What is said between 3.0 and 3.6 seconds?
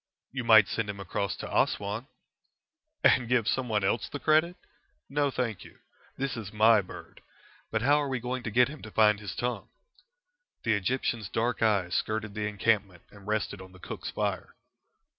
"And give